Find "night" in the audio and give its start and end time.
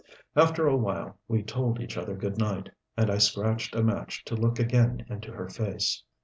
2.39-2.71